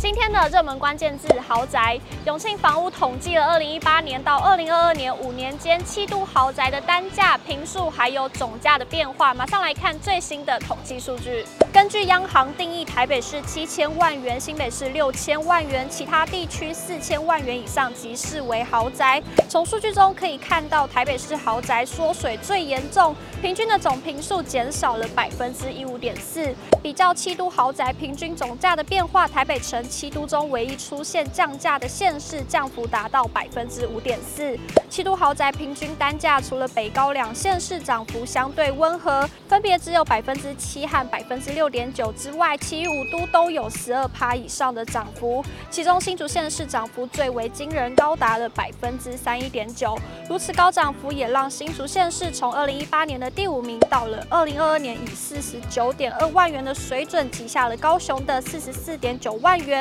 [0.00, 9.34] 今天的热门关键字豪宅，永庆房屋统计了二零一八年到二零二二年五年间七都豪宅的单价、坪数还有总价的变化。
[9.34, 11.44] 马上来看最新的统计数据。
[11.72, 19.20] 根据央行定义，台北市七千万元，新北市六千万元，其他地区四千万元以上即视为豪宅。
[19.48, 26.54] 从数据中可以看到，台北市豪宅缩水最严重，平均的总坪数减少了百分之一五点四。
[26.80, 29.84] 比较七都豪宅平均总价的变化，台北城。
[29.88, 34.56] 七都中唯一出现降价的县市，降幅达到百分之五点四。
[34.90, 45.44] 七都豪宅平均单价除了北高两县市涨幅相对温和，分别只有百分之七和百分之六点九之外，其余五都都有十二趴以上的涨幅。
[45.70, 49.98] 其中新竹县市涨幅最为惊人，高达了百分之三一点九。
[50.28, 59.77] 如此高涨幅也让新竹县市从二零一八年的第五名，到了二零二二年以四十九点二万元的水准，挤下了高雄的四十四点九万元。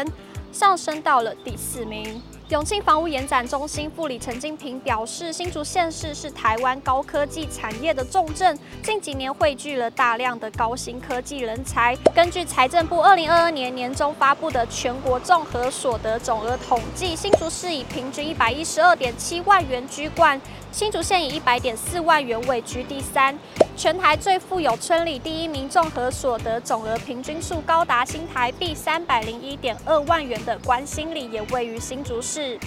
[0.51, 2.21] 上升到了第四名。
[2.49, 11.93] 永庆房屋研展中心副理陈金平表示，新竹县市是台湾高科技产业的重镇，近几年汇聚了大量的高新科技人才。
[12.15, 20.39] 根据财政部二零二二年年中发布的全国综合所得总额统计，新竹市以平均一百一十二点七万元居冠，
[20.71, 23.37] 新竹县以一百点四万元位居第三。
[23.77, 32.57] 全台最富有村里第一名，综合所得总额平均数高达新台币三百零一点二万元的关新里，也位于新竹市。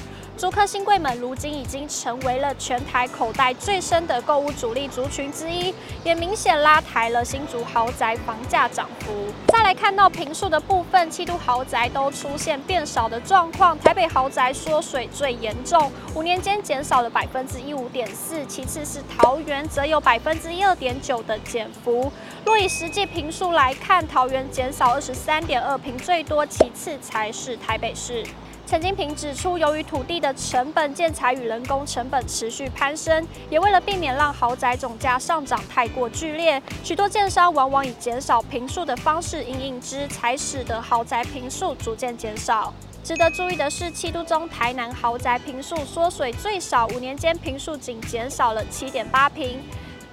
[0.41, 9.13] 租客新贵们如今已经成为了全台口袋最深的购物主力族群之一，也明显拉抬了新竹豪宅房价涨幅。
[9.49, 22.11] 再来看到坪数的部分，七都豪宅都出现变少的状况，台北豪宅缩水最严重，五年间减少了百分之一五点四，其次是桃园则有百分之一二点九的减幅。
[22.47, 28.25] 若以实际坪数来看，桃园减少二十三点二坪最多，其次才是台北市。
[28.71, 42.73] 陈金平指出，由于土地的成本、建材与人工成本持续攀升，也为了避免让豪宅总价上涨太过剧烈，许多建商往往以减少坪数的方式应应之，才使得豪宅坪数逐渐减少。
[43.03, 49.61] 值得注意的是，七都中台南豪宅坪数缩水最少，五年间坪数仅减少了七点八坪。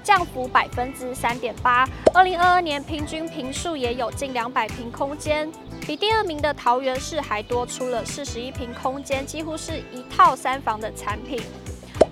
[0.03, 5.51] 降幅百分之三点八，二零二二年平均坪数也有近两百坪空间，
[5.87, 11.39] 比第二名的桃园市还多出了四十一坪空间，几乎是一套三房的产品。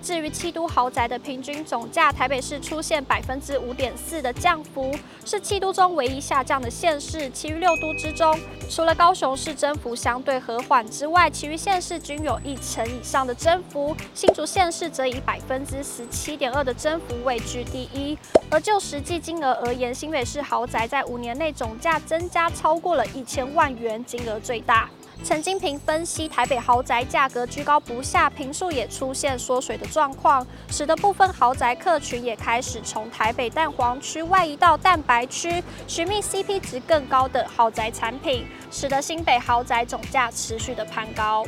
[0.06, 4.94] 至于七都豪宅的平均总价，台北市出现百分之五点四的降幅，
[5.24, 7.28] 是七都中唯一下降的县市。
[7.30, 8.38] 其余六都之中，
[8.70, 13.96] 除了高雄市增幅相对和缓之外，其余县市均有一成以上的增幅。
[14.14, 18.16] 新竹县市则以百分之十七点二的增幅位居第一。
[18.48, 24.88] 而就实际金额而言，新北市豪宅在五年内总价增加超过了一千万元，金额最大。
[25.24, 41.44] 陈金平分析，台北豪宅价格居高不下，坪数也出现缩水的状况，使得部分豪宅客群也开始从台北蛋黄区外移到蛋白区，寻觅 CP 值更高的豪宅产品，使得新北豪宅总价持续的攀高。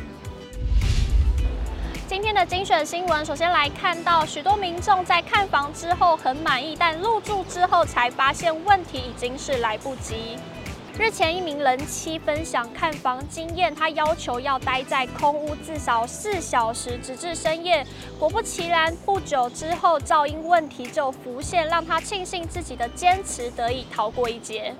[2.08, 10.38] 今天的精选新闻，首先来看到许多民众在看房之后很满意，但入住之后才发现问题已经是来不及。
[11.00, 17.86] 日前，一名人妻分享看房经验，她要求要待在空屋至少四小时，直至深夜。
[18.18, 24.74] 果不其然，不久之后噪音问题就浮现，让她庆幸自己的坚持得以逃过一劫。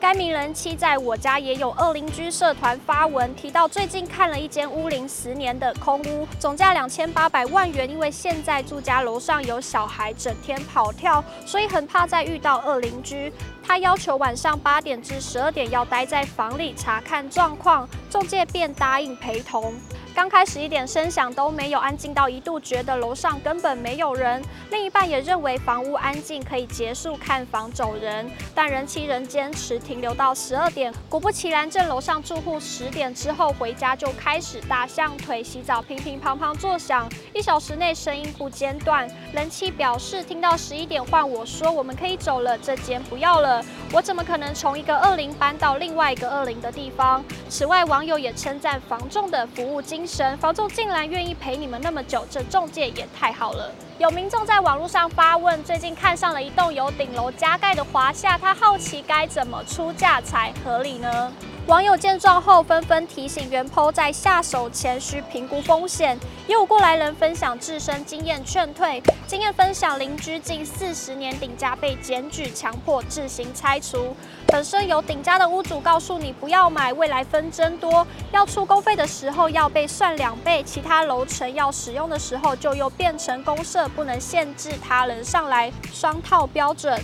[0.00, 7.88] 该名人妻在我家也有恶邻居社团发文提到，最近看了一间屋龄十年的空屋，总价两千八百万元。
[7.88, 13.32] 因为现在住家楼上有小孩整天跑跳，所以很怕再遇到恶邻居。
[13.66, 19.72] 他要求晚上八点至十二点要待在房里查看状况，中介便答应陪同。
[20.14, 24.40] 刚开始一点声响都没有，安静到一度觉得楼上根本没有人。
[24.70, 30.94] 另一半也认为房屋安静可以结束看房走人，但人妻仍坚持停留到十二点。
[31.08, 39.10] 果不其然，这楼上住户十点之后回家就开始大象腿、洗澡乒乒乓乓作响，一小时内声音不间断。
[39.32, 43.60] 人妻表示听到十一点换我说我们可以走了，这间不要了。
[43.92, 47.24] 我怎么可能从一个二零搬到另外一个二零的地方？
[47.56, 53.70] 此外，网友也称赞房仲的服务精神，房仲竟然愿意陪你们那么久，这中介也太好了。
[53.96, 61.32] 有民众在网络上发问，最近看上了一栋有顶楼加盖的华夏，他好奇该怎么出价才合理呢？
[61.66, 69.02] 网友见状后纷纷提醒原 PO 在下手前需评估风险，也有过来人分享自身经验劝退。
[69.26, 74.14] 经验分享：邻居近四十年顶加被检举，强迫自行拆除。
[74.48, 87.00] 本身有顶加的屋主告诉你不要买，未来纷争多，要出公费的时候要被算两倍，其他楼层要使用的时候就又变成公社，不能限制他人上来，双套标准。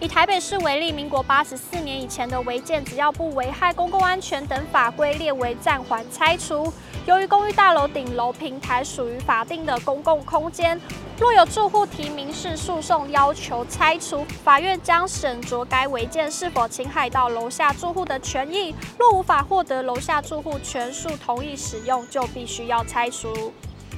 [0.00, 6.72] 以台北市为例，民国八十四年以前的违建，只要不危害公共安全等法规，列为暂缓拆除。
[7.06, 10.78] 由于公寓大楼顶楼平台属于法定的公共空间，
[11.16, 18.74] 若有住户提民事诉讼要求拆除，法院将审酌该违建是否侵害到楼下住户的权益。
[18.98, 23.52] 若无法获得楼下住户全数同意使用，就必须要拆除。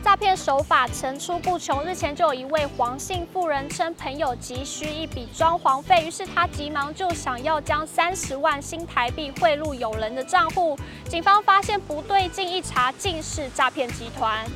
[0.06, 10.78] 诈骗手法层出不穷，日前就有一位黄姓妇人称朋友急需一笔装潢费，于是他急忙就想要将三十万新台币汇入友人的账户。
[11.08, 14.46] 警方发现不对劲，一查竟是诈骗集团。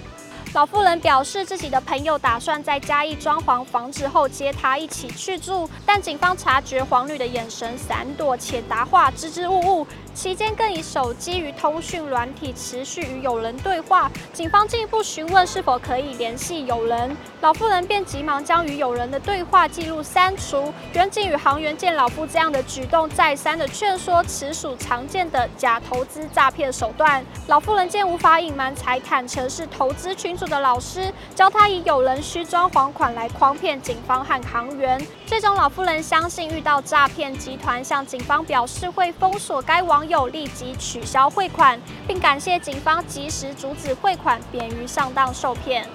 [0.52, 14.10] 老妇人表示，自己的朋友打算在嘉义装潢房子后接她一起去住，但警方察觉黄女的眼神闪躲且答话支支吾吾，期间更以手机与通讯软体持续与友人对话。
[14.32, 20.74] 警方进一步询问是否可以联系友人，老妇人便急忙将与友人的对话记录删除。
[20.94, 27.24] 员警与行员见老妇这样的举动，再三的劝说，此属常见的假投资诈骗手段。
[27.46, 45.86] 老妇人见无法隐瞒，才坦承是投资群的老师教他以有人虚装还款来诓骗警方和行员，最终老妇人相信遇到诈骗集团，向警方表示会封锁该网友，立即取消汇款，并感谢警方及时阻止汇款，免于上当受骗。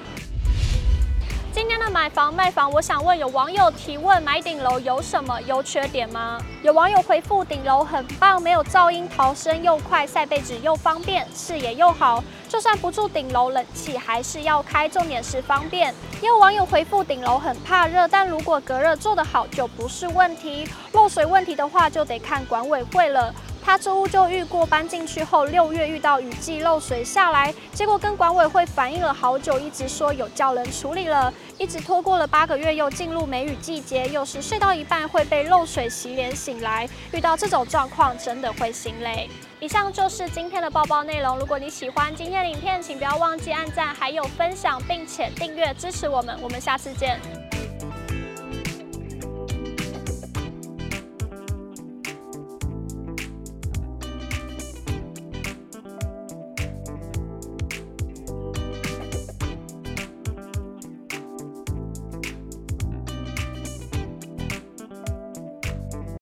[1.67, 6.39] 今天的买房卖房，我想问有网友提问：买顶楼有什么优缺点吗？
[6.61, 12.23] 有网友回复：顶楼很棒，没有噪音，逃生又快，晒被子又方便，视野又好。
[12.47, 15.91] 就算不住顶楼，冷气还是要开，重点是方便。
[16.21, 20.69] 也有网友回复：顶楼很怕热，但如果隔热做得好，就不是问题。
[20.91, 23.33] 漏水问题的话，就得看管委会了。
[23.65, 39.27] 他这屋就遇过，搬进去后六月遇到雨季漏水下来，结果跟管委会反映了好久，一直说有叫人处理了，一直拖过了八个月，又进入梅雨季节，又是睡到一半会被漏水洗脸醒来，遇到这种状况真的会心累。
[39.59, 47.19] 以上就是今天的报报内容，如果你喜欢今天的影片，请不要忘记按赞，还有分享，并且订阅支持我们，我们下次见。